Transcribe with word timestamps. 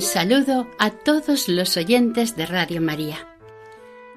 Saludo 0.00 0.68
a 0.78 0.90
todos 0.90 1.48
los 1.48 1.76
oyentes 1.76 2.36
de 2.36 2.46
Radio 2.46 2.80
María. 2.80 3.26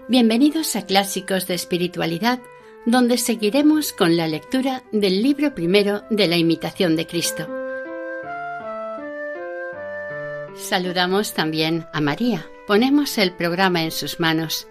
Bienvenidos 0.08 0.76
a 0.76 0.86
Clásicos 0.86 1.48
de 1.48 1.56
Espiritualidad, 1.56 2.40
donde 2.86 3.18
seguiremos 3.18 3.92
con 3.92 4.16
la 4.16 4.28
lectura 4.28 4.84
del 4.92 5.24
libro 5.24 5.56
primero 5.56 6.04
de 6.12 6.28
la 6.28 6.38
imitación 6.38 6.96
de 6.96 7.08
Cristo. 7.08 7.48
Saludamos 10.56 11.34
también 11.34 11.88
a 11.94 12.02
María. 12.02 12.46
Ponemos 12.68 13.18
el 13.18 13.32
programa 13.32 13.82
en 13.84 13.92
sus 13.92 14.20
manos. 14.20 14.68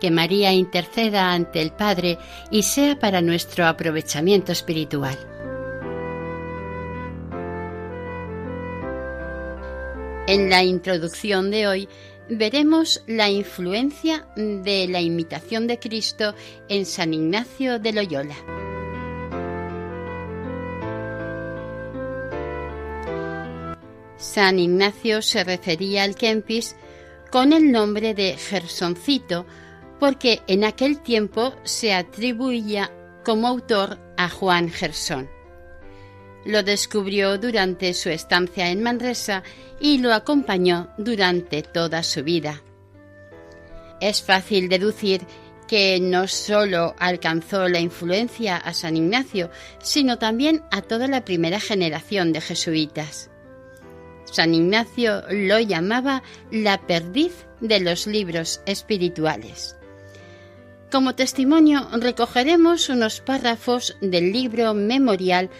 Que 0.00 0.12
María 0.12 0.52
interceda 0.52 1.32
ante 1.32 1.60
el 1.60 1.72
Padre 1.72 2.18
y 2.50 2.62
sea 2.62 2.98
para 2.98 3.22
nuestro 3.22 3.66
aprovechamiento 3.66 4.52
espiritual. 4.52 5.18
En 10.30 10.48
la 10.48 10.62
introducción 10.62 11.50
de 11.50 11.66
hoy 11.66 11.88
veremos 12.28 13.02
la 13.08 13.28
influencia 13.28 14.28
de 14.36 14.86
la 14.86 15.00
imitación 15.00 15.66
de 15.66 15.80
Cristo 15.80 16.36
en 16.68 16.86
San 16.86 17.12
Ignacio 17.12 17.80
de 17.80 17.92
Loyola. 17.92 18.36
San 24.18 24.60
Ignacio 24.60 25.20
se 25.20 25.42
refería 25.42 26.04
al 26.04 26.14
Kempis 26.14 26.76
con 27.32 27.52
el 27.52 27.72
nombre 27.72 28.14
de 28.14 28.36
Gersoncito 28.36 29.46
porque 29.98 30.42
en 30.46 30.62
aquel 30.62 31.00
tiempo 31.00 31.54
se 31.64 31.92
atribuía 31.92 32.92
como 33.24 33.48
autor 33.48 33.98
a 34.16 34.28
Juan 34.28 34.70
Gersón. 34.70 35.39
Lo 36.44 36.62
descubrió 36.62 37.38
durante 37.38 37.92
su 37.94 38.08
estancia 38.08 38.70
en 38.70 38.82
Manresa 38.82 39.42
y 39.80 39.98
lo 39.98 40.12
acompañó 40.14 40.90
durante 40.98 41.62
toda 41.62 42.02
su 42.02 42.22
vida. 42.22 42.62
Es 44.00 44.22
fácil 44.22 44.68
deducir 44.68 45.26
que 45.68 46.00
no 46.00 46.26
sólo 46.26 46.96
alcanzó 46.98 47.68
la 47.68 47.78
influencia 47.78 48.56
a 48.56 48.74
San 48.74 48.96
Ignacio, 48.96 49.50
sino 49.80 50.18
también 50.18 50.64
a 50.72 50.82
toda 50.82 51.06
la 51.06 51.24
primera 51.24 51.60
generación 51.60 52.32
de 52.32 52.40
jesuitas. 52.40 53.30
San 54.24 54.54
Ignacio 54.54 55.22
lo 55.30 55.60
llamaba 55.60 56.22
la 56.50 56.80
perdiz 56.86 57.46
de 57.60 57.80
los 57.80 58.06
libros 58.06 58.62
espirituales. 58.66 59.76
Como 60.90 61.14
testimonio 61.14 61.88
recogeremos 61.92 62.88
unos 62.88 63.20
párrafos 63.20 63.96
del 64.00 64.32
libro 64.32 64.74
memorial 64.74 65.50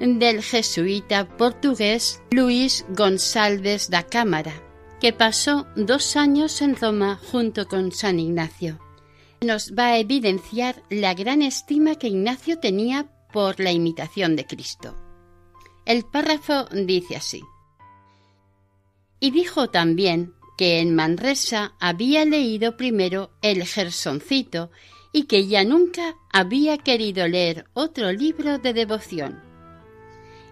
del 0.00 0.42
jesuita 0.42 1.26
portugués 1.36 2.22
Luis 2.30 2.84
González 2.90 3.90
da 3.90 4.04
Cámara, 4.04 4.54
que 5.00 5.12
pasó 5.12 5.66
dos 5.74 6.16
años 6.16 6.62
en 6.62 6.76
Roma 6.76 7.18
junto 7.30 7.66
con 7.66 7.90
San 7.90 8.20
Ignacio. 8.20 8.78
Nos 9.40 9.72
va 9.74 9.88
a 9.88 9.98
evidenciar 9.98 10.82
la 10.88 11.14
gran 11.14 11.42
estima 11.42 11.96
que 11.96 12.08
Ignacio 12.08 12.58
tenía 12.58 13.06
por 13.32 13.58
la 13.60 13.72
imitación 13.72 14.36
de 14.36 14.46
Cristo. 14.46 14.96
El 15.84 16.04
párrafo 16.04 16.66
dice 16.72 17.16
así. 17.16 17.42
Y 19.20 19.32
dijo 19.32 19.68
también 19.68 20.34
que 20.56 20.80
en 20.80 20.94
Manresa 20.94 21.74
había 21.80 22.24
leído 22.24 22.76
primero 22.76 23.30
el 23.42 23.64
Gersoncito 23.64 24.70
y 25.12 25.24
que 25.24 25.46
ya 25.46 25.64
nunca 25.64 26.14
había 26.32 26.78
querido 26.78 27.26
leer 27.26 27.66
otro 27.74 28.12
libro 28.12 28.58
de 28.58 28.72
devoción 28.74 29.47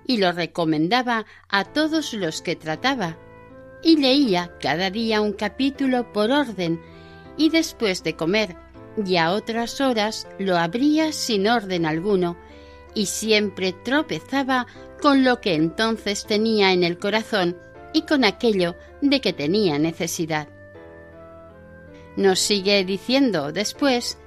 y 0.06 0.18
lo 0.18 0.32
recomendaba 0.32 1.26
a 1.48 1.64
todos 1.64 2.12
los 2.14 2.42
que 2.42 2.56
trataba, 2.56 3.18
y 3.82 3.96
leía 3.96 4.52
cada 4.60 4.90
día 4.90 5.20
un 5.20 5.32
capítulo 5.32 6.12
por 6.12 6.30
orden, 6.30 6.80
y 7.36 7.50
después 7.50 8.02
de 8.02 8.16
comer 8.16 8.56
y 9.04 9.16
a 9.16 9.32
otras 9.32 9.80
horas 9.80 10.26
lo 10.38 10.56
abría 10.56 11.12
sin 11.12 11.48
orden 11.48 11.84
alguno, 11.84 12.36
y 12.94 13.06
siempre 13.06 13.72
tropezaba 13.72 14.66
con 15.02 15.24
lo 15.24 15.40
que 15.40 15.54
entonces 15.54 16.24
tenía 16.24 16.72
en 16.72 16.82
el 16.82 16.98
corazón 16.98 17.58
y 17.92 18.02
con 18.02 18.24
aquello 18.24 18.74
de 19.02 19.20
que 19.20 19.32
tenía 19.32 19.78
necesidad. 19.78 20.48
Nos 22.16 22.38
sigue 22.38 22.84
diciendo 22.84 23.52
después 23.52 24.18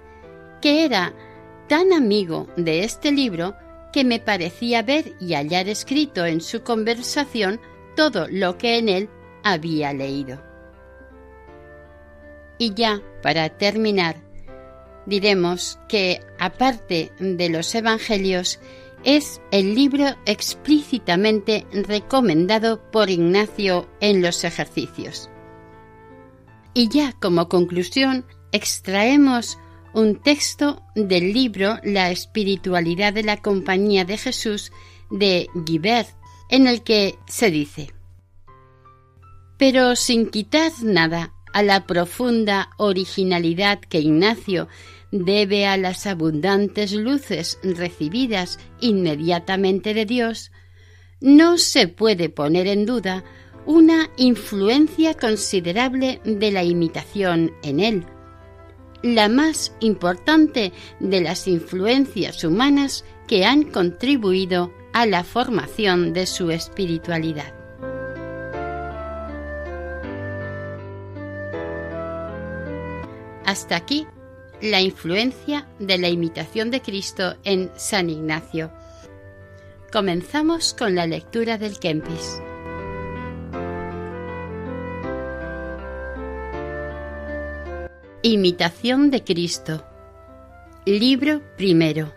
que 0.62 0.86
era 0.86 1.14
tan 1.68 1.94
amigo 1.94 2.48
de 2.56 2.84
este 2.84 3.12
libro 3.12 3.56
que 3.92 4.04
me 4.04 4.20
parecía 4.20 4.82
ver 4.82 5.14
y 5.20 5.34
hallar 5.34 5.68
escrito 5.68 6.26
en 6.26 6.42
su 6.42 6.64
conversación 6.64 7.60
todo 7.96 8.28
lo 8.30 8.58
que 8.58 8.78
en 8.78 8.90
él 8.90 9.10
había 9.44 9.94
leído. 9.94 10.42
Y 12.58 12.74
ya, 12.74 13.02
para 13.22 13.50
terminar, 13.58 14.18
diremos 15.06 15.80
que, 15.88 16.22
aparte 16.40 17.12
de 17.20 17.50
los 17.50 17.74
Evangelios, 17.74 18.60
es 19.04 19.42
el 19.52 19.76
libro 19.76 20.06
explícitamente 20.26 21.66
recomendado 21.72 22.82
por 22.92 23.10
Ignacio 23.10 23.90
en 24.02 24.22
los 24.22 24.44
ejercicios. 24.44 25.30
Y 26.74 26.90
ya 26.90 27.14
como 27.14 27.48
conclusión, 27.48 28.26
extraemos 28.52 29.58
un 29.94 30.16
texto 30.16 30.84
del 30.96 31.34
libro 31.34 31.80
La 31.84 32.12
espiritualidad 32.12 33.14
de 33.14 33.24
la 33.24 33.38
Compañía 33.38 34.06
de 34.06 34.18
Jesús 34.18 34.72
de 35.10 35.48
Guibert, 35.54 36.10
en 36.50 36.68
el 36.68 36.84
que 36.84 37.16
se 37.28 37.52
dice 37.52 37.94
Pero 39.58 39.96
sin 39.96 40.30
quitar 40.30 40.72
nada 40.84 41.34
a 41.54 41.64
la 41.64 41.88
profunda 41.88 42.70
originalidad 42.78 43.80
que 43.80 44.00
Ignacio 44.00 44.68
debe 45.12 45.66
a 45.66 45.78
las 45.78 46.06
abundantes 46.06 46.94
luces 46.94 47.60
recibidas 47.64 48.60
inmediatamente 48.80 49.94
de 49.94 50.06
Dios, 50.06 50.52
no 51.20 51.58
se 51.58 51.88
puede 51.88 52.30
poner 52.30 52.68
en 52.68 52.86
duda 52.86 53.24
una 53.66 54.10
influencia 54.18 55.16
considerable 55.16 56.22
de 56.24 56.52
la 56.52 56.64
imitación 56.64 57.52
en 57.64 57.80
él 57.80 58.06
la 59.02 59.30
más 59.30 59.74
importante 59.80 60.74
de 61.00 61.22
las 61.22 61.48
influencias 61.48 62.44
humanas 62.44 63.06
que 63.28 63.46
han 63.46 63.64
contribuido 63.64 64.74
a 64.94 65.06
la 65.06 65.24
formación 65.24 66.14
de 66.14 66.26
su 66.26 66.52
espiritualidad. 66.52 67.54
Hasta 73.46 73.76
aquí 73.76 74.06
la 74.62 74.82
influencia 74.82 75.68
de 75.80 75.98
la 75.98 76.10
imitación 76.10 76.70
de 76.70 76.82
Cristo 76.82 77.36
en 77.44 77.72
San 77.76 78.10
Ignacio. 78.10 78.72
Comenzamos 79.92 80.76
con 80.78 80.94
la 80.94 81.08
lectura 81.08 81.58
del 81.58 81.80
Kempis. 81.80 82.42
Imitación 88.22 89.12
de 89.12 89.24
Cristo. 89.24 89.86
Libro 90.86 91.42
primero. 91.56 92.14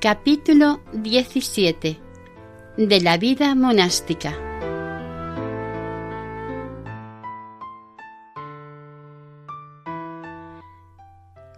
Capítulo 0.00 0.82
17. 0.94 1.98
De 2.78 3.00
la 3.02 3.18
vida 3.18 3.54
monástica. 3.54 4.34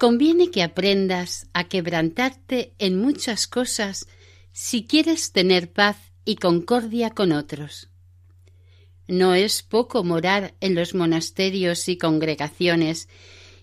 Conviene 0.00 0.50
que 0.50 0.64
aprendas 0.64 1.46
a 1.52 1.62
quebrantarte 1.62 2.74
en 2.80 3.00
muchas 3.00 3.46
cosas 3.46 4.08
si 4.50 4.84
quieres 4.84 5.30
tener 5.30 5.72
paz 5.72 5.96
y 6.24 6.34
concordia 6.36 7.10
con 7.10 7.30
otros. 7.30 7.93
No 9.06 9.34
es 9.34 9.62
poco 9.62 10.02
morar 10.02 10.54
en 10.60 10.74
los 10.74 10.94
monasterios 10.94 11.88
y 11.88 11.98
congregaciones 11.98 13.08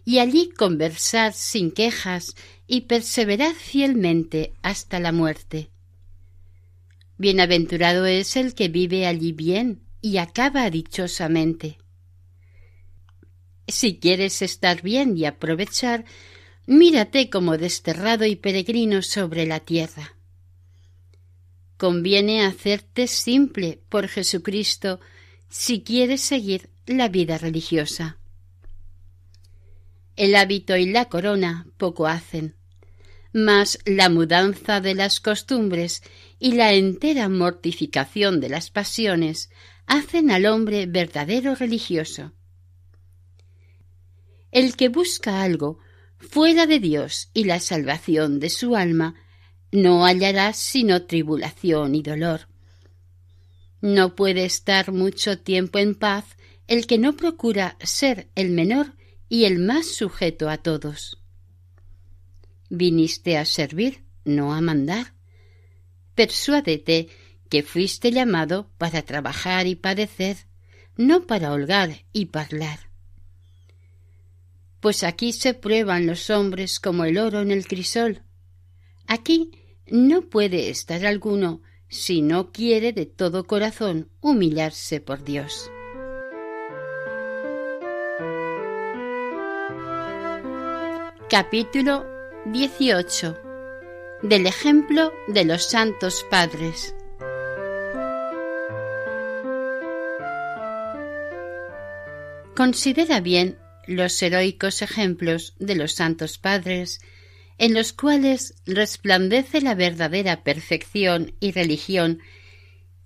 y 0.06 0.20
allí 0.20 0.50
conversar 0.50 1.34
sin 1.34 1.72
quejas 1.72 2.36
y 2.68 2.82
perseverar 2.82 3.54
fielmente 3.54 4.54
hasta 4.62 5.00
la 5.00 5.12
muerte. 5.12 5.72
Bienaventurado 7.18 8.06
es 8.06 8.36
el 8.36 8.56
que 8.56 8.68
vive 8.68 9.06
allí 9.06 9.32
bien 9.32 9.84
y 10.02 10.18
acaba 10.18 10.70
dichosamente. 10.70 11.78
Si 13.68 14.00
quieres 14.00 14.42
estar 14.42 14.82
bien 14.82 15.18
y 15.18 15.26
aprovechar, 15.26 16.06
mírate 16.66 17.30
como 17.30 17.58
desterrado 17.58 18.26
y 18.26 18.36
peregrino 18.36 19.02
sobre 19.02 19.46
la 19.46 19.60
tierra. 19.60 20.16
Conviene 21.78 22.46
hacerte 22.46 23.08
simple 23.08 23.82
por 23.90 24.08
Jesucristo 24.08 25.00
si 25.51 25.83
quieres 25.83 26.21
seguir 26.21 26.69
la 26.86 27.09
vida 27.09 27.38
religiosa. 27.38 28.18
El 30.15 30.36
hábito 30.36 30.77
y 30.77 30.86
la 30.86 31.06
corona 31.06 31.68
poco 31.77 32.07
hacen, 32.07 32.56
mas 33.33 33.77
la 33.86 34.07
mudanza 34.07 34.80
de 34.80 34.95
las 34.95 35.19
costumbres 35.19 36.03
y 36.39 36.53
la 36.53 36.71
entera 36.74 37.27
mortificación 37.27 38.39
de 38.39 38.48
las 38.48 38.71
pasiones 38.71 39.50
hacen 39.88 40.31
al 40.31 40.45
hombre 40.45 40.86
verdadero 40.86 41.53
religioso. 41.53 42.31
El 44.51 44.77
que 44.77 44.88
busca 44.88 45.44
algo 45.44 45.80
fuera 46.18 46.65
de 46.65 46.80
Dios 46.80 47.30
y 47.33 47.44
la 47.44 47.59
salvación 47.59 48.39
de 48.39 48.50
su 48.50 48.77
alma, 48.77 49.15
no 49.74 50.06
hallará 50.06 50.53
sino 50.53 51.06
tribulación 51.07 51.94
y 51.95 52.03
dolor. 52.03 52.50
No 53.81 54.16
puede 54.16 54.45
estar 54.45 54.92
mucho 54.92 55.39
tiempo 55.39 55.80
en 55.80 55.95
paz 55.95 56.25
el 56.68 56.86
que 56.88 57.00
no 57.00 57.18
procura 57.18 57.78
ser 57.81 58.30
el 58.36 58.51
menor 58.51 58.95
y 59.28 59.45
el 59.45 59.60
más 59.60 59.88
sujeto 59.88 60.50
a 60.50 60.57
todos. 60.57 61.18
Viniste 62.69 63.38
a 63.38 63.45
servir, 63.45 64.06
no 64.24 64.54
a 64.54 64.62
mandar. 64.62 65.13
Persuádete 66.16 67.10
que 67.50 67.63
fuiste 67.63 68.12
llamado 68.12 68.72
para 68.78 69.01
trabajar 69.01 69.68
y 69.68 69.75
padecer, 69.75 70.38
no 70.95 71.25
para 71.25 71.51
holgar 71.51 72.06
y 72.13 72.27
parlar. 72.27 72.92
Pues 74.80 75.04
aquí 75.04 75.34
se 75.34 75.54
prueban 75.54 76.07
los 76.07 76.30
hombres 76.30 76.80
como 76.80 77.04
el 77.04 77.18
oro 77.18 77.42
en 77.42 77.51
el 77.51 77.68
crisol. 77.68 78.24
Aquí 79.07 79.51
no 79.88 80.22
puede 80.22 80.69
estar 80.69 81.06
alguno 81.06 81.62
si 81.92 82.22
no 82.22 82.54
quiere 82.54 82.94
de 82.94 83.06
todo 83.06 83.44
corazón 83.46 84.08
humillarse 84.22 85.02
por 85.02 85.26
Dios. 85.26 85.70
Capítulo 91.30 92.08
18 92.46 93.38
Del 94.22 94.48
ejemplo 94.48 95.12
de 95.28 95.44
los 95.44 95.70
santos 95.70 96.26
padres. 96.30 96.96
Considera 102.56 103.20
bien 103.20 103.60
los 103.86 104.22
heroicos 104.22 104.82
ejemplos 104.82 105.56
de 105.60 105.76
los 105.76 105.92
santos 105.92 106.38
padres 106.38 107.02
en 107.62 107.75
los 107.75 107.94
cuales 107.94 108.56
resplandece 108.66 109.62
la 109.62 109.75
verdadera 109.75 110.44
perfección 110.44 111.36
y 111.40 111.52
religión, 111.52 112.19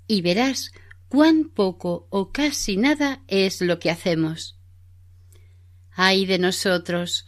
y 0.07 0.21
verás 0.21 0.71
cuán 1.09 1.49
poco 1.49 2.07
o 2.09 2.31
casi 2.31 2.77
nada 2.77 3.21
es 3.27 3.59
lo 3.59 3.79
que 3.79 3.89
hacemos. 3.89 4.57
Ay 5.91 6.25
de 6.25 6.39
nosotros, 6.39 7.25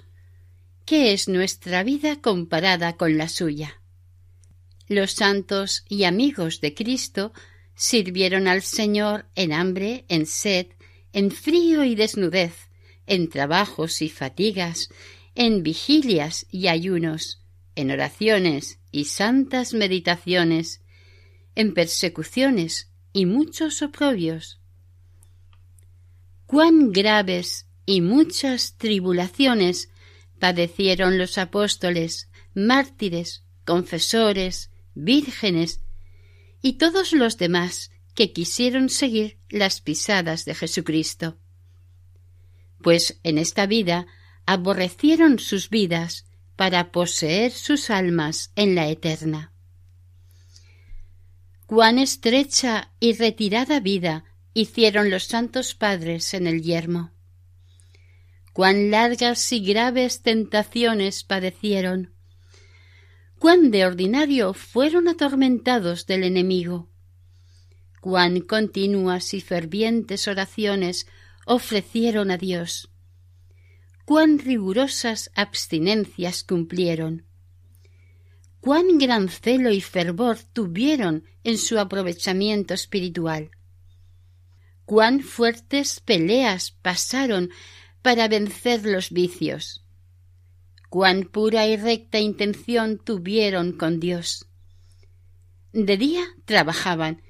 ¿qué 0.86 1.12
es 1.12 1.28
nuestra 1.28 1.84
vida 1.84 2.22
comparada 2.22 2.96
con 2.96 3.18
la 3.18 3.28
suya? 3.28 3.82
Los 4.88 5.12
santos 5.12 5.84
y 5.90 6.06
amigos 6.06 6.62
de 6.62 6.74
Cristo 6.74 7.34
sirvieron 7.76 8.48
al 8.48 8.62
Señor 8.62 9.26
en 9.36 9.52
hambre, 9.52 10.06
en 10.08 10.28
sed, 10.28 10.68
en 11.12 11.32
frío 11.32 11.84
y 11.84 11.96
desnudez, 11.96 12.70
en 13.06 13.28
trabajos 13.28 14.02
y 14.02 14.08
fatigas, 14.08 14.88
en 15.38 15.62
vigilias 15.62 16.48
y 16.50 16.68
ayunos, 16.68 17.44
en 17.76 17.92
oraciones 17.92 18.80
y 18.92 19.06
santas 19.06 19.76
meditaciones, 19.76 20.82
en 21.54 21.76
persecuciones 21.76 22.92
y 23.14 23.28
muchos 23.28 23.84
oprobios. 23.84 24.60
Cuán 26.48 26.92
graves 26.92 27.68
y 27.86 28.02
muchas 28.02 28.78
tribulaciones 28.78 29.90
padecieron 30.40 31.20
los 31.20 31.38
apóstoles, 31.38 32.32
mártires, 32.56 33.44
confesores, 33.64 34.72
vírgenes 34.96 35.82
y 36.64 36.80
todos 36.80 37.14
los 37.14 37.38
demás 37.38 37.92
que 38.16 38.34
quisieron 38.34 38.90
seguir 38.90 39.40
las 39.50 39.82
pisadas 39.82 40.46
de 40.46 40.56
Jesucristo. 40.56 41.38
Pues 42.82 43.20
en 43.22 43.38
esta 43.38 43.68
vida 43.68 44.08
aborrecieron 44.48 45.40
sus 45.40 45.70
vidas 45.70 46.26
para 46.56 46.92
poseer 46.94 47.52
sus 47.52 47.90
almas 47.90 48.54
en 48.56 48.76
la 48.76 48.88
eterna. 48.88 49.54
Cuán 51.66 52.00
estrecha 52.00 52.94
y 53.02 53.14
retirada 53.14 53.82
vida 53.82 54.24
hicieron 54.54 55.10
los 55.10 55.26
santos 55.26 55.76
padres 55.76 56.34
en 56.34 56.48
el 56.48 56.62
yermo. 56.62 57.12
Cuán 58.54 58.90
largas 58.90 59.52
y 59.52 59.60
graves 59.60 60.22
tentaciones 60.22 61.26
padecieron. 61.26 62.16
Cuán 63.40 63.70
de 63.70 63.86
ordinario 63.86 64.54
fueron 64.54 65.10
atormentados 65.10 66.06
del 66.06 66.24
enemigo. 66.24 66.90
Cuán 68.00 68.40
continuas 68.40 69.34
y 69.34 69.42
fervientes 69.42 70.30
oraciones 70.30 71.06
ofrecieron 71.46 72.32
a 72.32 72.38
Dios 72.38 72.90
cuán 74.08 74.40
rigurosas 74.40 75.32
abstinencias 75.36 76.46
cumplieron, 76.46 77.26
cuán 78.62 79.00
gran 79.00 79.28
celo 79.28 79.70
y 79.70 79.82
fervor 79.82 80.38
tuvieron 80.54 81.26
en 81.44 81.58
su 81.58 81.78
aprovechamiento 81.78 82.74
espiritual, 82.74 83.52
cuán 84.86 85.20
fuertes 85.20 86.00
peleas 86.00 86.72
pasaron 86.72 87.50
para 88.02 88.30
vencer 88.30 88.86
los 88.86 89.12
vicios, 89.12 89.84
cuán 90.88 91.24
pura 91.26 91.68
y 91.68 91.76
recta 91.76 92.18
intención 92.18 93.00
tuvieron 93.00 93.74
con 93.74 94.00
Dios. 94.00 94.48
De 95.74 95.98
día 95.98 96.24
trabajaban 96.46 97.24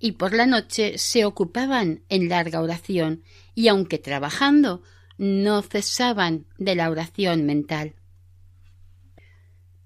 y 0.00 0.12
por 0.12 0.34
la 0.34 0.46
noche 0.46 0.98
se 0.98 1.26
ocupaban 1.26 2.02
en 2.08 2.28
larga 2.28 2.60
oración, 2.60 3.22
y 3.54 3.68
aunque 3.68 3.98
trabajando 3.98 4.82
no 5.18 5.62
cesaban 5.62 6.46
de 6.58 6.74
la 6.74 6.90
oración 6.90 7.44
mental. 7.46 7.94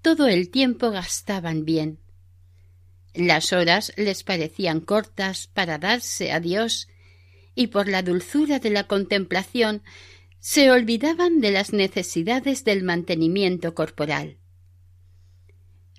Todo 0.01 0.27
el 0.27 0.49
tiempo 0.49 0.91
gastaban 0.91 1.65
bien. 1.65 1.99
Las 3.13 3.53
horas 3.53 3.91
les 3.97 4.23
parecían 4.23 4.79
cortas 4.79 5.47
para 5.47 5.77
darse 5.77 6.31
a 6.31 6.39
Dios 6.39 6.87
y 7.55 7.67
por 7.67 7.87
la 7.87 8.01
dulzura 8.01 8.59
de 8.59 8.69
la 8.69 8.85
contemplación 8.85 9.83
se 10.39 10.71
olvidaban 10.71 11.41
de 11.41 11.51
las 11.51 11.73
necesidades 11.73 12.63
del 12.63 12.83
mantenimiento 12.83 13.75
corporal. 13.75 14.37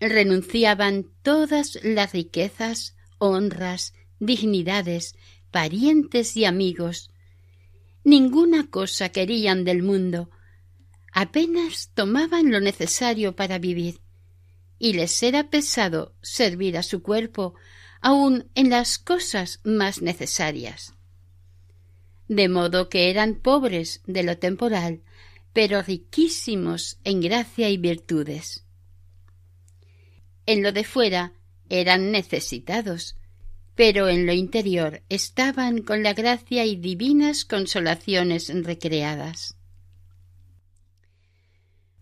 Renunciaban 0.00 1.10
todas 1.22 1.78
las 1.82 2.12
riquezas, 2.12 2.96
honras, 3.18 3.92
dignidades, 4.18 5.14
parientes 5.50 6.36
y 6.36 6.46
amigos 6.46 7.10
Ninguna 8.10 8.68
cosa 8.70 9.10
querían 9.10 9.62
del 9.62 9.84
mundo. 9.84 10.30
Apenas 11.12 11.92
tomaban 11.94 12.50
lo 12.50 12.58
necesario 12.58 13.36
para 13.36 13.60
vivir, 13.60 14.00
y 14.80 14.94
les 14.94 15.22
era 15.22 15.48
pesado 15.48 16.16
servir 16.20 16.76
a 16.76 16.82
su 16.82 17.04
cuerpo 17.04 17.54
aun 18.00 18.50
en 18.56 18.68
las 18.68 18.98
cosas 18.98 19.60
más 19.62 20.02
necesarias. 20.02 20.94
de 22.26 22.48
modo 22.48 22.88
que 22.88 23.10
eran 23.10 23.36
pobres 23.36 24.02
de 24.06 24.24
lo 24.24 24.38
temporal, 24.38 25.02
pero 25.52 25.80
riquísimos 25.80 26.98
en 27.04 27.20
gracia 27.20 27.68
y 27.70 27.76
virtudes. 27.76 28.64
En 30.46 30.64
lo 30.64 30.72
de 30.72 30.82
fuera 30.82 31.32
eran 31.68 32.10
necesitados, 32.10 33.16
pero 33.74 34.08
en 34.08 34.26
lo 34.26 34.32
interior 34.32 35.02
estaban 35.08 35.82
con 35.82 36.02
la 36.02 36.12
gracia 36.12 36.64
y 36.64 36.76
divinas 36.76 37.44
consolaciones 37.44 38.52
recreadas. 38.64 39.56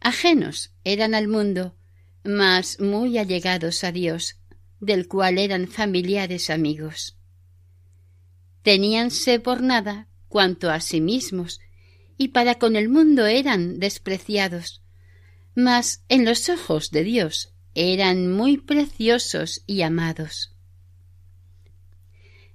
Ajenos 0.01 0.73
eran 0.85 1.15
al 1.15 1.29
mundo, 1.29 1.77
mas 2.25 2.81
muy 2.81 3.19
allegados 3.19 3.85
a 3.85 3.93
Dios, 3.93 4.37
del 4.81 5.09
cual 5.09 5.39
eran 5.39 5.69
familiares 5.69 6.51
amigos. 6.51 7.17
Teníanse 8.63 9.41
por 9.41 9.63
nada 9.63 10.09
cuanto 10.29 10.71
a 10.71 10.81
sí 10.81 11.01
mismos, 11.01 11.61
y 12.17 12.29
para 12.29 12.57
con 12.57 12.77
el 12.77 12.89
mundo 12.89 13.27
eran 13.27 13.79
despreciados, 13.79 14.83
mas 15.55 16.05
en 16.09 16.25
los 16.25 16.49
ojos 16.49 16.91
de 16.91 17.05
Dios 17.05 17.53
eran 17.75 18.31
muy 18.31 18.59
preciosos 18.59 19.63
y 19.67 19.83
amados. 19.83 20.58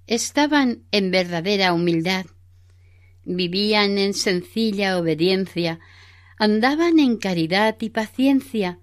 Estaban 0.08 0.84
en 0.92 1.12
verdadera 1.12 1.74
humildad, 1.74 2.26
vivían 3.24 3.98
en 3.98 4.14
sencilla 4.14 4.98
obediencia, 4.98 5.80
andaban 6.38 7.00
en 7.00 7.18
caridad 7.18 7.78
y 7.80 7.90
paciencia, 7.90 8.80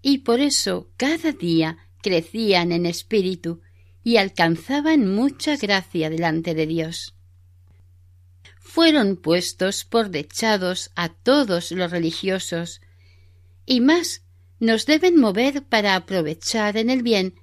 y 0.00 0.18
por 0.18 0.40
eso 0.40 0.90
cada 0.96 1.32
día 1.32 1.78
crecían 2.02 2.72
en 2.72 2.86
espíritu 2.86 3.60
y 4.02 4.16
alcanzaban 4.16 5.06
mucha 5.06 5.56
gracia 5.56 6.08
delante 6.08 6.54
de 6.54 6.66
Dios. 6.66 7.14
Fueron 8.58 9.16
puestos 9.16 9.84
por 9.84 10.10
dechados 10.10 10.90
a 10.94 11.10
todos 11.10 11.72
los 11.72 11.90
religiosos, 11.90 12.80
y 13.66 13.80
más 13.80 14.22
nos 14.60 14.86
deben 14.86 15.20
mover 15.20 15.64
para 15.64 15.94
aprovechar 15.94 16.76
en 16.76 16.88
el 16.90 17.02
bien 17.02 17.34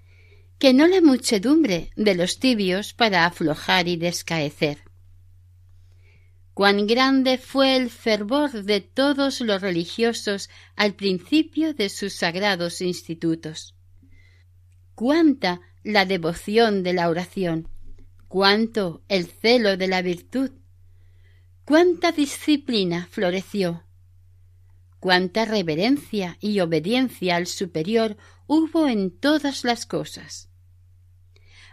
que 0.60 0.74
no 0.74 0.88
la 0.88 1.02
muchedumbre 1.02 1.92
de 1.96 2.16
los 2.16 2.40
tibios 2.40 2.94
para 2.94 3.26
aflojar 3.26 3.88
y 3.88 3.98
descaecer. 3.98 4.80
Cuán 6.54 6.88
grande 6.88 7.38
fue 7.38 7.76
el 7.76 7.90
fervor 7.90 8.64
de 8.64 8.80
todos 8.80 9.42
los 9.42 9.62
religiosos 9.62 10.50
al 10.78 10.94
principio 10.94 11.74
de 11.74 11.90
sus 11.90 12.14
sagrados 12.14 12.80
institutos. 12.80 13.76
Cuánta 14.96 15.60
la 15.84 16.06
devoción 16.06 16.82
de 16.84 16.94
la 16.94 17.10
oración, 17.10 17.68
cuánto 18.30 19.04
el 19.10 19.26
celo 19.26 19.76
de 19.76 19.88
la 19.88 20.02
virtud, 20.02 20.52
cuánta 21.66 22.14
disciplina 22.14 23.08
floreció, 23.12 23.84
cuánta 25.00 25.44
reverencia 25.44 26.38
y 26.40 26.62
obediencia 26.62 27.36
al 27.36 27.48
superior 27.48 28.16
hubo 28.48 28.88
en 28.88 29.12
todas 29.12 29.64
las 29.64 29.86
cosas. 29.86 30.50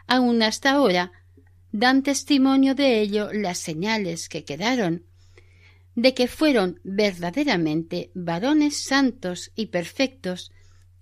Aun 0.06 0.42
hasta 0.42 0.72
ahora 0.72 1.12
dan 1.70 2.02
testimonio 2.02 2.74
de 2.74 3.00
ello 3.00 3.32
las 3.32 3.58
señales 3.58 4.28
que 4.28 4.44
quedaron, 4.44 5.06
de 5.94 6.14
que 6.14 6.28
fueron 6.28 6.80
verdaderamente 6.84 8.10
varones 8.14 8.82
santos 8.82 9.52
y 9.54 9.66
perfectos 9.66 10.52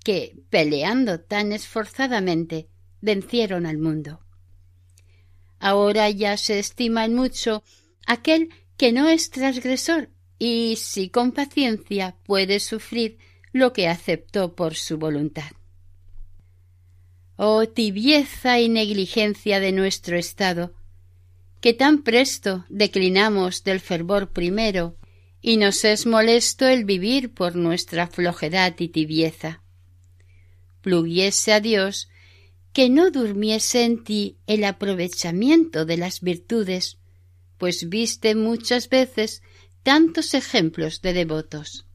que, 0.04 0.42
peleando 0.50 1.20
tan 1.20 1.52
esforzadamente, 1.52 2.68
vencieron 3.00 3.66
al 3.66 3.78
mundo. 3.78 4.20
Ahora 5.58 6.08
ya 6.10 6.36
se 6.36 6.58
estima 6.58 7.04
en 7.04 7.14
mucho 7.14 7.62
aquel 8.06 8.48
que 8.76 8.92
no 8.92 9.08
es 9.08 9.30
transgresor 9.30 10.10
y 10.38 10.76
si 10.76 11.10
con 11.10 11.32
paciencia 11.32 12.16
puede 12.24 12.60
sufrir 12.60 13.18
lo 13.52 13.72
que 13.72 13.88
aceptó 13.88 14.54
por 14.54 14.74
su 14.74 14.96
voluntad. 14.96 15.50
Oh 17.42 17.66
tibieza 17.66 18.60
y 18.60 18.68
negligencia 18.68 19.60
de 19.60 19.72
nuestro 19.72 20.18
estado, 20.18 20.74
que 21.62 21.72
tan 21.72 22.02
presto 22.02 22.66
declinamos 22.68 23.64
del 23.64 23.80
fervor 23.80 24.28
primero, 24.28 24.98
y 25.40 25.56
nos 25.56 25.86
es 25.86 26.04
molesto 26.04 26.68
el 26.68 26.84
vivir 26.84 27.32
por 27.32 27.56
nuestra 27.56 28.08
flojedad 28.08 28.74
y 28.78 28.88
tibieza. 28.88 29.62
Pluguiese 30.82 31.54
a 31.54 31.60
Dios 31.60 32.10
que 32.74 32.90
no 32.90 33.10
durmiese 33.10 33.84
en 33.84 34.04
ti 34.04 34.36
el 34.46 34.62
aprovechamiento 34.62 35.86
de 35.86 35.96
las 35.96 36.20
virtudes, 36.20 36.98
pues 37.56 37.88
viste 37.88 38.34
muchas 38.34 38.90
veces 38.90 39.42
tantos 39.82 40.34
ejemplos 40.34 41.00
de 41.00 41.14
devotos. 41.14 41.86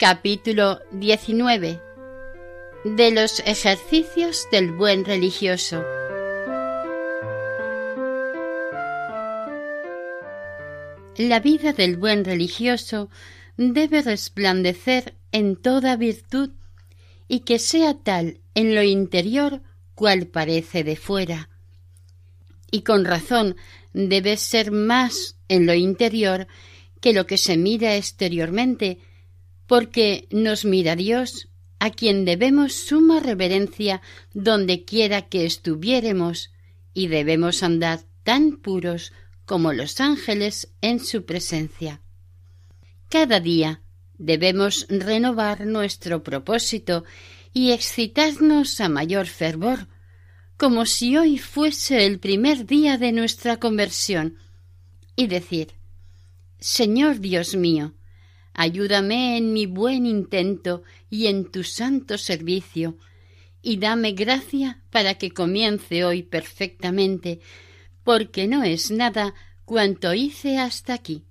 Capítulo 0.00 0.80
19 0.92 1.78
De 2.86 3.10
los 3.10 3.40
ejercicios 3.40 4.48
del 4.50 4.72
buen 4.72 5.04
religioso 5.04 5.84
La 11.18 11.40
vida 11.40 11.74
del 11.74 11.98
buen 11.98 12.24
religioso 12.24 13.10
debe 13.58 14.00
resplandecer 14.00 15.18
en 15.32 15.56
toda 15.56 15.96
virtud 15.96 16.52
y 17.28 17.40
que 17.40 17.58
sea 17.58 17.92
tal 17.92 18.40
en 18.54 18.74
lo 18.74 18.82
interior 18.82 19.60
cual 19.94 20.28
parece 20.28 20.82
de 20.82 20.96
fuera. 20.96 21.50
Y 22.70 22.84
con 22.84 23.04
razón 23.04 23.54
debe 23.92 24.38
ser 24.38 24.70
más 24.70 25.36
en 25.48 25.66
lo 25.66 25.74
interior 25.74 26.46
que 27.02 27.12
lo 27.12 27.26
que 27.26 27.36
se 27.36 27.58
mira 27.58 27.96
exteriormente, 27.96 28.98
porque 29.70 30.26
nos 30.32 30.64
mira 30.64 30.96
Dios, 30.96 31.46
a 31.78 31.90
quien 31.90 32.24
debemos 32.24 32.74
suma 32.74 33.20
reverencia 33.20 34.02
donde 34.34 34.84
quiera 34.84 35.28
que 35.28 35.46
estuviéremos, 35.46 36.50
y 36.92 37.06
debemos 37.06 37.62
andar 37.62 38.00
tan 38.24 38.56
puros 38.56 39.12
como 39.44 39.72
los 39.72 40.00
ángeles 40.00 40.72
en 40.80 40.98
su 40.98 41.24
presencia. 41.24 42.00
Cada 43.08 43.38
día 43.38 43.80
debemos 44.18 44.86
renovar 44.88 45.64
nuestro 45.66 46.24
propósito 46.24 47.04
y 47.52 47.70
excitarnos 47.70 48.80
a 48.80 48.88
mayor 48.88 49.28
fervor, 49.28 49.86
como 50.56 50.84
si 50.84 51.16
hoy 51.16 51.38
fuese 51.38 52.06
el 52.06 52.18
primer 52.18 52.66
día 52.66 52.98
de 52.98 53.12
nuestra 53.12 53.58
conversión, 53.58 54.36
y 55.14 55.28
decir 55.28 55.74
Señor 56.58 57.20
Dios 57.20 57.54
mío, 57.54 57.94
Ayúdame 58.62 59.38
en 59.38 59.54
mi 59.54 59.64
buen 59.64 60.04
intento 60.04 60.82
y 61.08 61.28
en 61.28 61.50
tu 61.50 61.64
santo 61.64 62.18
servicio, 62.18 62.98
y 63.62 63.78
dame 63.78 64.12
gracia 64.12 64.82
para 64.90 65.14
que 65.14 65.30
comience 65.30 66.04
hoy 66.04 66.22
perfectamente, 66.22 67.40
porque 68.04 68.46
no 68.46 68.62
es 68.62 68.90
nada 68.90 69.32
cuanto 69.64 70.12
hice 70.12 70.58
hasta 70.58 70.92
aquí. 70.92 71.24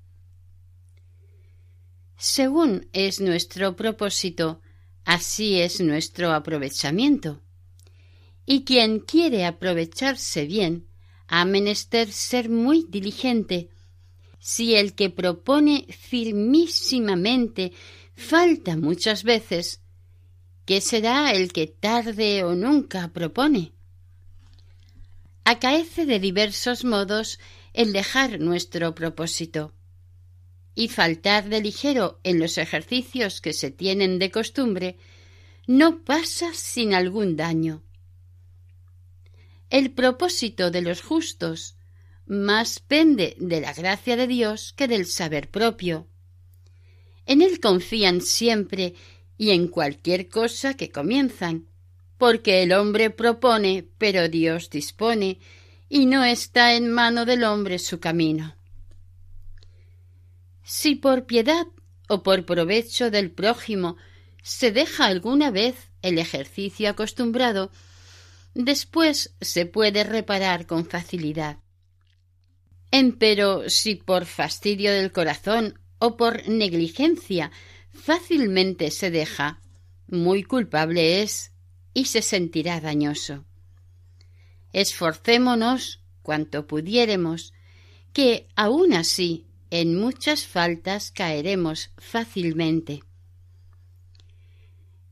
Según 2.17 2.89
es 2.93 3.21
nuestro 3.21 3.75
propósito, 3.75 4.63
así 5.05 5.59
es 5.59 5.81
nuestro 5.81 6.31
aprovechamiento. 6.31 7.43
Y 8.48 8.63
quien 8.63 9.01
quiere 9.01 9.46
aprovecharse 9.46 10.48
bien, 10.48 10.87
ha 11.27 11.46
menester 11.46 12.11
ser 12.11 12.50
muy 12.50 12.87
diligente, 12.89 13.70
si 14.39 14.75
el 14.75 14.95
que 14.95 15.09
propone 15.09 15.85
firmísimamente 15.89 17.73
falta 18.15 18.77
muchas 18.77 19.23
veces, 19.23 19.81
¿qué 20.65 20.81
será 20.81 21.31
el 21.31 21.51
que 21.51 21.67
tarde 21.67 22.43
o 22.43 22.55
nunca 22.55 23.09
propone? 23.09 23.73
Acaece 25.43 26.05
de 26.05 26.19
diversos 26.19 26.83
modos 26.85 27.39
el 27.73 27.93
dejar 27.93 28.39
nuestro 28.39 28.95
propósito 28.95 29.73
y 30.75 30.87
faltar 30.87 31.49
de 31.49 31.61
ligero 31.61 32.19
en 32.23 32.39
los 32.39 32.57
ejercicios 32.57 33.41
que 33.41 33.53
se 33.53 33.71
tienen 33.71 34.19
de 34.19 34.31
costumbre 34.31 34.97
no 35.67 36.03
pasa 36.03 36.53
sin 36.53 36.93
algún 36.93 37.35
daño. 37.35 37.83
El 39.69 39.91
propósito 39.91 40.71
de 40.71 40.81
los 40.81 41.01
justos 41.01 41.78
más 42.29 42.79
pende 42.79 43.35
de 43.39 43.59
la 43.59 43.74
gracia 43.74 44.15
de 44.15 44.27
Dios 44.27 44.74
que 44.77 44.87
del 44.87 45.07
saber 45.07 45.50
propio. 45.50 46.07
En 47.25 47.42
él 47.42 47.59
confían 47.59 48.22
siempre 48.22 48.94
y 49.35 49.50
en 49.50 49.68
cualquier 49.68 50.29
cosa 50.29 50.75
que 50.75 50.92
comienzan, 50.92 51.68
porque 52.20 52.61
el 52.61 52.74
hombre 52.74 53.09
propone, 53.09 53.87
pero 53.98 54.29
Dios 54.29 54.70
dispone, 54.70 55.39
y 55.89 56.05
no 56.05 56.24
está 56.24 56.75
en 56.75 56.92
mano 56.92 57.25
del 57.25 57.44
hombre 57.44 57.79
su 57.79 58.00
camino. 58.00 58.55
Si 60.63 60.94
por 60.94 61.25
piedad 61.25 61.65
o 62.07 62.22
por 62.22 62.46
provecho 62.46 63.09
del 63.09 63.31
prójimo 63.31 63.98
se 64.44 64.72
deja 64.72 65.05
alguna 65.05 65.50
vez 65.50 65.89
el 66.03 66.20
ejercicio 66.20 66.92
acostumbrado, 66.92 67.72
después 68.53 69.33
se 69.42 69.65
puede 69.65 70.03
reparar 70.03 70.68
con 70.68 70.85
facilidad. 70.85 71.57
Empero 72.91 73.69
si 73.69 73.95
por 73.95 74.25
fastidio 74.25 74.91
del 74.91 75.11
corazón 75.11 75.79
o 75.99 76.17
por 76.17 76.47
negligencia 76.47 77.51
fácilmente 77.91 78.91
se 78.91 79.11
deja, 79.11 79.61
muy 80.07 80.43
culpable 80.43 81.21
es 81.21 81.51
y 81.93 82.05
se 82.05 82.21
sentirá 82.21 82.79
dañoso. 82.79 83.45
Esforcémonos 84.73 86.01
cuanto 86.21 86.67
pudiéremos, 86.67 87.53
que 88.13 88.47
aun 88.55 88.93
así 88.93 89.45
en 89.69 89.95
muchas 89.95 90.45
faltas 90.45 91.11
caeremos 91.11 91.91
fácilmente 91.97 93.03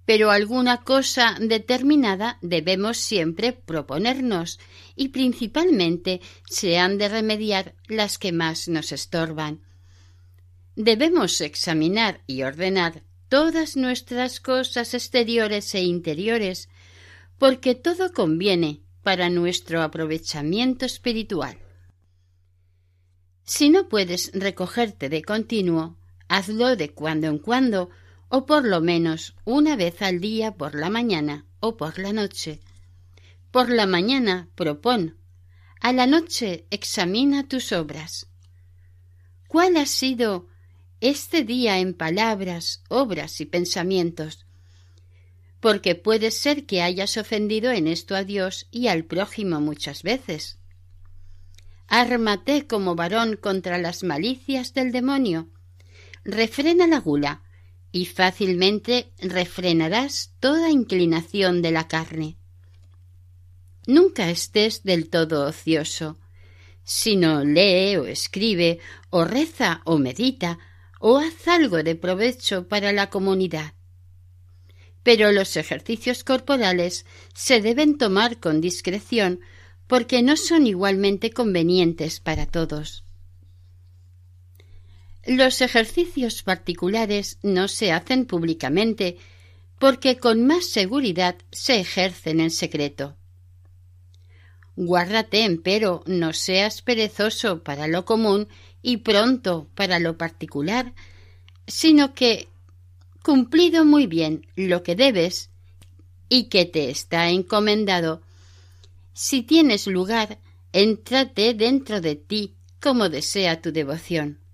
pero 0.08 0.32
alguna 0.32 0.84
cosa 0.86 1.36
determinada 1.38 2.38
debemos 2.42 2.96
siempre 2.96 3.52
proponernos 3.52 4.58
y 4.96 5.10
principalmente 5.10 6.22
se 6.50 6.78
han 6.78 6.98
de 6.98 7.10
remediar 7.10 7.76
las 7.90 8.18
que 8.18 8.32
más 8.32 8.70
nos 8.70 8.94
estorban. 8.94 9.60
Debemos 10.78 11.42
examinar 11.42 12.22
y 12.26 12.44
ordenar 12.44 13.04
todas 13.28 13.76
nuestras 13.76 14.40
cosas 14.40 14.94
exteriores 14.94 15.76
e 15.76 15.82
interiores, 15.82 16.70
porque 17.38 17.76
todo 17.76 18.14
conviene 18.14 18.80
para 19.04 19.30
nuestro 19.30 19.82
aprovechamiento 19.82 20.86
espiritual. 20.86 21.58
Si 23.44 23.70
no 23.70 23.90
puedes 23.90 24.32
recogerte 24.34 25.10
de 25.10 25.22
continuo, 25.22 25.98
hazlo 26.30 26.78
de 26.78 26.94
cuando 26.94 27.28
en 27.28 27.40
cuando, 27.40 27.90
o 28.30 28.46
por 28.46 28.66
lo 28.66 28.82
menos 28.82 29.36
una 29.46 29.76
vez 29.76 30.02
al 30.02 30.20
día 30.20 30.56
por 30.56 30.76
la 30.76 30.90
mañana 30.90 31.46
o 31.60 31.78
por 31.78 32.00
la 32.00 32.14
noche. 32.14 32.60
Por 33.52 33.70
la 33.70 33.86
mañana 33.86 34.50
propón, 34.56 35.18
a 35.80 35.94
la 35.94 36.08
noche 36.08 36.66
examina 36.70 37.48
tus 37.48 37.72
obras. 37.72 38.28
¿Cuál 39.48 39.78
ha 39.78 39.86
sido 39.86 40.48
este 41.00 41.44
día 41.44 41.80
en 41.80 41.94
palabras, 41.94 42.84
obras 42.90 43.40
y 43.40 43.46
pensamientos? 43.46 44.46
Porque 45.60 45.96
puede 45.96 46.32
ser 46.32 46.66
que 46.66 46.82
hayas 46.82 47.18
ofendido 47.18 47.72
en 47.72 47.88
esto 47.88 48.16
a 48.16 48.24
Dios 48.24 48.68
y 48.72 48.88
al 48.88 49.06
prójimo 49.06 49.62
muchas 49.62 50.04
veces. 50.04 50.58
Ármate 51.88 52.68
como 52.68 52.96
varón 52.96 53.38
contra 53.38 53.78
las 53.78 54.04
malicias 54.04 54.74
del 54.74 54.92
demonio. 54.92 55.48
Refrena 56.26 56.86
la 56.86 57.00
gula, 57.00 57.44
y 57.92 58.06
fácilmente 58.06 59.12
refrenarás 59.20 60.34
toda 60.40 60.70
inclinación 60.70 61.62
de 61.62 61.72
la 61.72 61.88
carne. 61.88 62.38
Nunca 63.88 64.30
estés 64.30 64.84
del 64.84 65.10
todo 65.10 65.48
ocioso, 65.48 66.20
sino 66.84 67.44
lee 67.44 67.96
o 67.96 68.06
escribe, 68.06 68.80
o 69.10 69.24
reza 69.24 69.82
o 69.86 69.98
medita, 69.98 70.60
o 71.00 71.18
haz 71.18 71.48
algo 71.48 71.84
de 71.84 71.96
provecho 71.96 72.68
para 72.68 72.92
la 72.92 73.10
comunidad. 73.10 73.74
Pero 75.04 75.32
los 75.32 75.56
ejercicios 75.56 76.24
corporales 76.26 77.06
se 77.34 77.62
deben 77.62 77.98
tomar 77.98 78.40
con 78.40 78.60
discreción 78.60 79.40
porque 79.88 80.22
no 80.22 80.36
son 80.36 80.68
igualmente 80.68 81.32
convenientes 81.32 82.20
para 82.20 82.46
todos. 82.46 83.07
Los 85.28 85.60
ejercicios 85.60 86.42
particulares 86.42 87.38
no 87.44 87.68
se 87.68 87.92
hacen 87.92 88.26
públicamente 88.26 89.18
porque 89.78 90.18
con 90.18 90.48
más 90.48 90.68
seguridad 90.68 91.36
se 91.52 91.82
ejercen 91.82 92.40
en 92.40 92.50
secreto. 92.50 93.18
Guárdate, 94.78 95.44
empero, 95.44 96.02
no 96.06 96.32
seas 96.32 96.82
perezoso 96.82 97.62
para 97.62 97.90
lo 97.90 98.06
común 98.06 98.48
y 98.82 98.98
pronto 98.98 99.68
para 99.76 100.00
lo 100.00 100.18
particular, 100.18 100.94
sino 101.68 102.14
que, 102.14 102.48
cumplido 103.22 103.84
muy 103.84 104.08
bien 104.08 104.48
lo 104.56 104.82
que 104.82 104.96
debes 104.96 105.50
y 106.30 106.46
que 106.46 106.64
te 106.64 106.90
está 106.90 107.30
encomendado, 107.32 108.22
si 109.12 109.42
tienes 109.42 109.88
lugar, 109.88 110.40
éntrate 110.72 111.54
dentro 111.54 112.00
de 112.00 112.16
ti 112.16 112.56
como 112.80 113.10
desea 113.10 113.62
tu 113.62 113.74
devoción. 113.74 114.47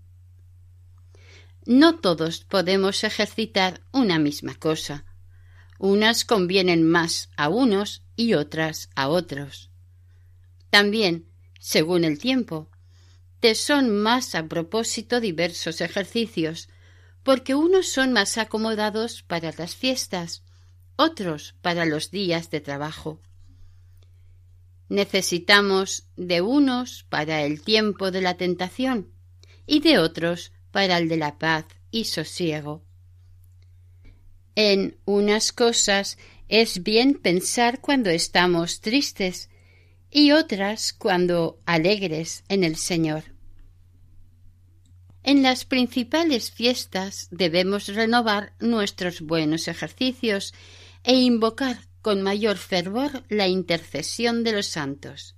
No 1.66 2.00
todos 2.00 2.44
podemos 2.44 3.04
ejercitar 3.04 3.82
una 3.92 4.20
misma 4.20 4.56
cosa. 4.56 5.06
Unas 5.80 6.26
convienen 6.26 6.84
más 6.84 7.30
a 7.36 7.50
unos 7.50 8.04
y 8.16 8.36
otras 8.36 8.90
a 8.96 9.10
otros. 9.10 9.70
También, 10.70 11.28
según 11.60 12.06
el 12.06 12.18
tiempo, 12.20 12.70
te 13.44 13.56
son 13.56 13.90
más 13.92 14.36
a 14.36 14.48
propósito 14.48 15.20
diversos 15.20 15.82
ejercicios, 15.82 16.70
porque 17.24 17.56
unos 17.56 17.90
son 17.90 18.14
más 18.14 18.38
acomodados 18.38 19.22
para 19.22 19.52
las 19.58 19.76
fiestas, 19.76 20.44
otros 20.96 21.54
para 21.62 21.86
los 21.86 22.10
días 22.10 22.50
de 22.52 22.62
trabajo. 22.62 23.22
Necesitamos 24.88 26.08
de 26.16 26.40
unos 26.40 27.04
para 27.10 27.44
el 27.44 27.62
tiempo 27.62 28.12
de 28.12 28.22
la 28.22 28.36
tentación 28.36 29.12
y 29.68 29.82
de 29.82 30.00
otros 30.00 30.53
para 30.74 30.98
el 30.98 31.08
de 31.08 31.18
la 31.18 31.38
paz 31.38 31.66
y 31.92 32.06
sosiego. 32.06 32.84
En 34.56 34.98
unas 35.06 35.54
cosas 35.54 36.18
es 36.50 36.84
bien 36.84 37.14
pensar 37.14 37.80
cuando 37.80 38.10
estamos 38.10 38.82
tristes 38.82 39.50
y 40.12 40.32
otras 40.32 40.92
cuando 40.92 41.62
alegres 41.66 42.44
en 42.50 42.64
el 42.64 42.76
Señor. 42.76 43.24
En 45.22 45.44
las 45.44 45.64
principales 45.64 46.52
fiestas 46.52 47.28
debemos 47.32 47.88
renovar 47.88 48.54
nuestros 48.60 49.22
buenos 49.22 49.68
ejercicios 49.68 50.54
e 51.04 51.14
invocar 51.14 51.88
con 52.02 52.22
mayor 52.24 52.58
fervor 52.58 53.24
la 53.30 53.48
intercesión 53.48 54.44
de 54.44 54.54
los 54.54 54.66
santos. 54.68 55.36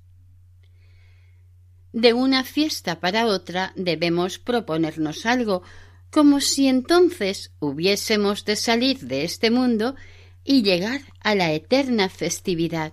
De 1.96 2.12
una 2.12 2.44
fiesta 2.44 3.00
para 3.00 3.26
otra 3.26 3.72
debemos 3.78 4.38
proponernos 4.38 5.26
algo, 5.26 5.64
como 6.12 6.42
si 6.42 6.68
entonces 6.68 7.54
hubiésemos 7.60 8.44
de 8.44 8.58
salir 8.58 9.00
de 9.00 9.24
este 9.24 9.50
mundo 9.50 9.96
y 10.44 10.62
llegar 10.62 11.00
a 11.22 11.36
la 11.36 11.54
eterna 11.54 12.10
festividad. 12.10 12.92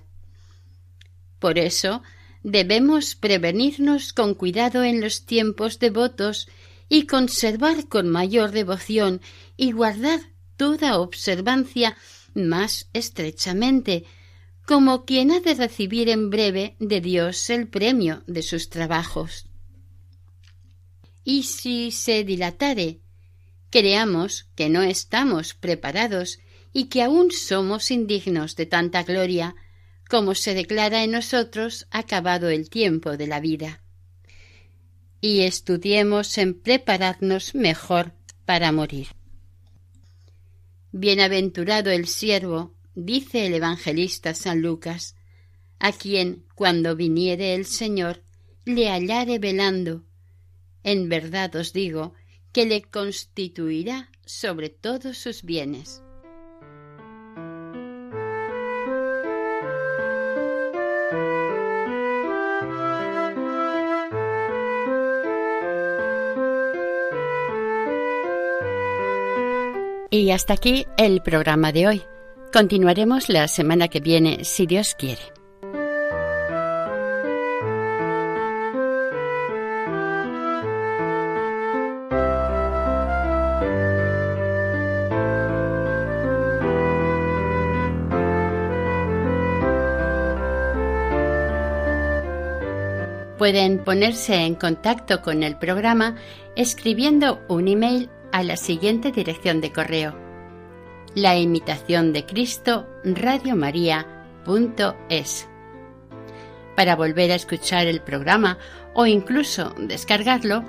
Por 1.41 1.59
eso 1.59 2.05
debemos 2.45 3.17
prevenirnos 3.17 4.13
con 4.13 4.35
cuidado 4.37 4.85
en 4.85 5.01
los 5.01 5.27
tiempos 5.27 5.81
devotos 5.81 6.47
y 6.89 7.07
conservar 7.07 7.89
con 7.89 8.09
mayor 8.09 8.53
devoción 8.53 9.21
y 9.57 9.73
guardar 9.73 10.21
toda 10.57 11.01
observancia 11.01 11.97
más 12.35 12.89
estrechamente, 12.93 14.05
como 14.67 15.05
quien 15.05 15.33
ha 15.33 15.41
de 15.41 15.55
recibir 15.55 16.09
en 16.09 16.31
breve 16.31 16.77
de 16.79 17.01
Dios 17.01 17.51
el 17.51 17.69
premio 17.69 18.23
de 18.27 18.43
sus 18.43 18.69
trabajos. 18.69 19.47
Y 21.25 21.45
si 21.45 21.91
se 21.91 22.25
dilatare, 22.25 23.01
creamos 23.71 24.49
que 24.55 24.69
no 24.69 24.83
estamos 24.83 25.55
preparados 25.55 26.39
y 26.73 26.85
que 26.85 27.03
aún 27.03 27.31
somos 27.31 27.91
indignos 27.91 28.57
de 28.57 28.67
tanta 28.67 29.03
gloria, 29.03 29.55
como 30.09 30.35
se 30.35 30.55
declara 30.55 31.05
en 31.05 31.13
nosotros 31.13 31.87
acabado 31.91 32.49
el 32.49 32.71
tiempo 32.71 33.17
de 33.17 33.27
la 33.27 33.41
vida. 33.41 33.83
Y 35.21 35.41
estudiemos 35.41 36.37
en 36.39 36.61
prepararnos 36.61 37.55
mejor 37.55 38.13
para 38.45 38.73
morir. 38.73 39.09
Bienaventurado 40.91 41.91
el 41.91 42.07
siervo, 42.09 42.75
dice 42.95 43.47
el 43.47 43.55
evangelista 43.55 44.35
San 44.35 44.61
Lucas, 44.63 45.17
a 45.79 45.93
quien, 45.93 46.45
cuando 46.55 46.95
viniere 46.97 47.55
el 47.55 47.67
Señor, 47.67 48.23
le 48.65 48.89
hallare 48.89 49.39
velando. 49.39 50.05
En 50.85 51.09
verdad 51.09 51.55
os 51.57 51.73
digo 51.73 52.15
que 52.53 52.67
le 52.67 52.83
constituirá 52.83 54.11
sobre 54.25 54.69
todos 54.69 55.19
sus 55.19 55.43
bienes. 55.43 56.03
Y 70.11 70.31
hasta 70.31 70.53
aquí 70.53 70.87
el 70.99 71.23
programa 71.23 71.73
de 71.73 71.89
hoy. 71.89 72.03
Continuaremos 72.53 73.31
la 73.31 73.49
semana 73.49 73.89
que 73.89 74.01
viene, 74.01 74.45
si 74.45 74.67
Dios 74.67 74.95
quiere. 74.95 75.23
Pueden 93.39 93.79
ponerse 93.79 94.35
en 94.35 94.57
contacto 94.57 95.23
con 95.23 95.43
el 95.43 95.57
programa 95.57 96.17
escribiendo 96.55 97.41
un 97.49 97.67
email 97.69 98.11
a 98.31 98.43
la 98.43 98.59
siguiente 98.59 99.11
dirección 99.11 99.63
de 99.63 99.73
correo. 99.73 100.22
La 101.15 101.37
imitación 101.37 102.15
de 102.15 102.25
Cristo, 102.25 102.89
radiomaria.es. 103.05 105.47
Para 106.75 106.97
volver 106.97 107.33
a 107.33 107.35
escuchar 107.35 107.87
el 107.87 108.01
programa 108.01 108.57
o 108.95 109.05
incluso 109.05 109.75
descargarlo, 109.79 110.65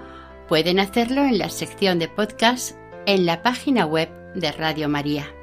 pueden 0.50 0.82
hacerlo 0.82 1.24
en 1.24 1.38
la 1.38 1.50
sección 1.50 1.98
de 1.98 2.10
podcast 2.10 2.76
en 3.06 3.26
la 3.26 3.42
página 3.42 3.86
web 3.86 4.10
de 4.36 4.52
Radio 4.52 4.90
María. 4.90 5.34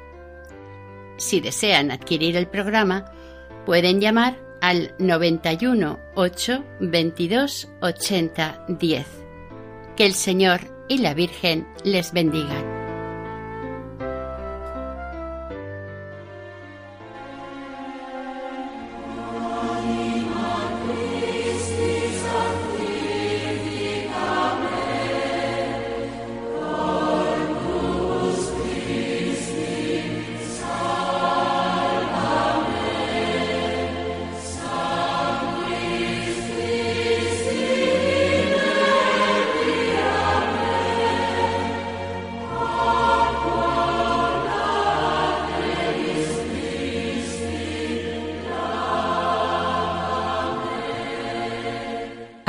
Si 1.17 1.41
desean 1.41 1.89
adquirir 1.89 2.37
el 2.37 2.45
programa, 2.47 3.05
pueden 3.65 4.01
llamar 4.01 4.37
al 4.61 4.93
91 4.99 5.97
8 6.13 6.63
22 6.79 7.69
80 7.81 8.65
10. 8.67 9.07
Que 9.95 10.05
el 10.05 10.13
Señor 10.13 10.61
y 10.87 10.99
la 10.99 11.15
Virgen 11.15 11.67
les 11.83 12.13
bendiga. 12.13 12.80